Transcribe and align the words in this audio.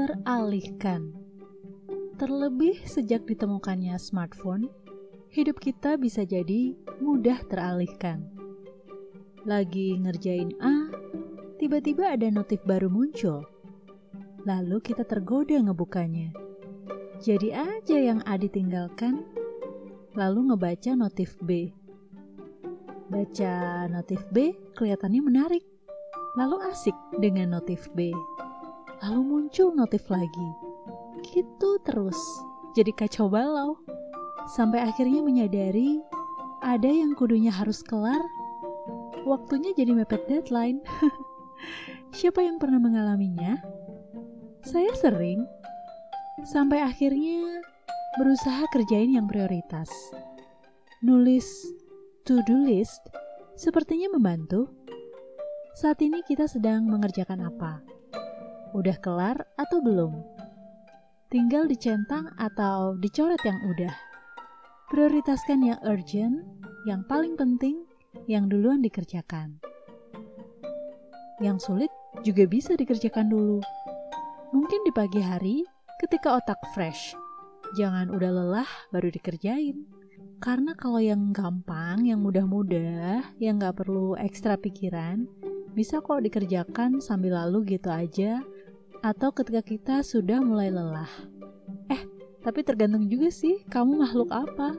teralihkan. 0.00 1.12
Terlebih 2.16 2.88
sejak 2.88 3.28
ditemukannya 3.28 4.00
smartphone, 4.00 4.72
hidup 5.28 5.60
kita 5.60 6.00
bisa 6.00 6.24
jadi 6.24 6.72
mudah 7.04 7.44
teralihkan. 7.52 8.24
Lagi 9.44 10.00
ngerjain 10.00 10.56
A, 10.64 10.88
tiba-tiba 11.60 12.16
ada 12.16 12.32
notif 12.32 12.64
baru 12.64 12.88
muncul. 12.88 13.44
Lalu 14.48 14.80
kita 14.80 15.04
tergoda 15.04 15.60
ngebukanya. 15.60 16.32
Jadi 17.20 17.52
aja 17.52 18.00
yang 18.00 18.24
A 18.24 18.40
ditinggalkan, 18.40 19.20
lalu 20.16 20.48
ngebaca 20.48 20.96
notif 20.96 21.36
B. 21.44 21.76
Baca 23.12 23.84
notif 23.92 24.24
B 24.32 24.56
kelihatannya 24.80 25.20
menarik, 25.20 25.64
lalu 26.40 26.56
asik 26.72 26.96
dengan 27.20 27.60
notif 27.60 27.92
B. 27.92 28.16
Lalu 29.00 29.20
muncul 29.24 29.72
notif 29.72 30.04
lagi. 30.12 30.48
Gitu 31.24 31.70
terus, 31.84 32.16
jadi 32.76 32.92
kacau 32.92 33.32
balau. 33.32 33.80
Sampai 34.56 34.84
akhirnya 34.84 35.24
menyadari 35.24 36.00
ada 36.60 36.88
yang 36.88 37.16
kudunya 37.16 37.48
harus 37.48 37.80
kelar, 37.80 38.20
waktunya 39.24 39.72
jadi 39.72 39.96
mepet 39.96 40.28
deadline. 40.28 40.84
Siapa 42.16 42.44
yang 42.44 42.60
pernah 42.60 42.80
mengalaminya? 42.80 43.56
Saya 44.64 44.92
sering. 45.00 45.44
Sampai 46.44 46.80
akhirnya 46.80 47.64
berusaha 48.20 48.64
kerjain 48.72 49.12
yang 49.16 49.28
prioritas. 49.28 49.88
Nulis 51.00 51.46
to-do 52.28 52.64
list 52.64 53.00
sepertinya 53.56 54.12
membantu. 54.12 54.68
Saat 55.76 56.04
ini 56.04 56.20
kita 56.26 56.44
sedang 56.44 56.84
mengerjakan 56.84 57.48
apa? 57.48 57.99
Udah 58.70 58.94
kelar 59.02 59.34
atau 59.58 59.82
belum? 59.82 60.14
Tinggal 61.26 61.66
dicentang 61.66 62.30
atau 62.38 62.94
dicoret 63.02 63.42
yang 63.42 63.58
udah. 63.66 63.94
Prioritaskan 64.94 65.66
yang 65.66 65.80
urgent, 65.82 66.46
yang 66.86 67.02
paling 67.10 67.34
penting, 67.34 67.82
yang 68.30 68.46
duluan 68.46 68.78
dikerjakan. 68.78 69.58
Yang 71.42 71.66
sulit 71.66 71.92
juga 72.22 72.46
bisa 72.46 72.78
dikerjakan 72.78 73.26
dulu. 73.26 73.58
Mungkin 74.54 74.86
di 74.86 74.92
pagi 74.94 75.18
hari 75.18 75.66
ketika 76.06 76.38
otak 76.38 76.58
fresh. 76.70 77.14
Jangan 77.74 78.10
udah 78.10 78.30
lelah 78.30 78.70
baru 78.94 79.10
dikerjain. 79.10 79.82
Karena 80.38 80.78
kalau 80.78 81.02
yang 81.02 81.34
gampang, 81.34 82.06
yang 82.06 82.22
mudah-mudah, 82.22 83.34
yang 83.42 83.58
gak 83.58 83.82
perlu 83.82 84.14
ekstra 84.14 84.54
pikiran, 84.56 85.28
bisa 85.70 86.02
kok 86.02 86.24
dikerjakan 86.26 86.98
sambil 86.98 87.38
lalu 87.38 87.78
gitu 87.78 87.92
aja, 87.92 88.42
atau 89.00 89.32
ketika 89.32 89.64
kita 89.64 89.96
sudah 90.04 90.40
mulai 90.44 90.68
lelah. 90.68 91.08
Eh, 91.88 92.02
tapi 92.44 92.60
tergantung 92.64 93.08
juga 93.08 93.32
sih, 93.32 93.64
kamu 93.68 94.00
makhluk 94.00 94.30
apa? 94.32 94.76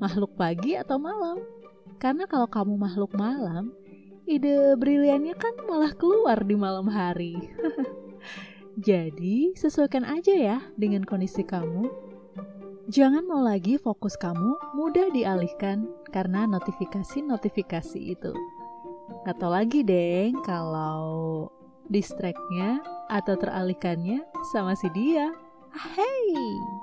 Makhluk 0.00 0.36
pagi 0.36 0.76
atau 0.76 0.96
malam? 0.96 1.40
Karena 2.00 2.24
kalau 2.24 2.48
kamu 2.48 2.74
makhluk 2.80 3.12
malam, 3.12 3.72
ide 4.24 4.76
briliannya 4.76 5.34
kan 5.36 5.54
malah 5.68 5.92
keluar 5.96 6.40
di 6.44 6.56
malam 6.56 6.88
hari. 6.88 7.36
Jadi, 8.88 9.58
sesuaikan 9.58 10.06
aja 10.06 10.32
ya 10.32 10.58
dengan 10.78 11.02
kondisi 11.02 11.42
kamu. 11.42 11.90
Jangan 12.88 13.26
mau 13.26 13.44
lagi 13.44 13.76
fokus 13.76 14.16
kamu 14.16 14.56
mudah 14.72 15.12
dialihkan 15.12 15.84
karena 16.08 16.48
notifikasi-notifikasi 16.48 18.00
itu. 18.00 18.32
Atau 19.28 19.52
lagi 19.52 19.84
deh 19.84 20.32
kalau 20.46 21.50
distract 21.88 22.40
atau 23.08 23.34
teralihkannya 23.36 24.24
sama 24.52 24.76
si 24.76 24.88
dia. 24.92 25.32
Hey! 25.72 26.77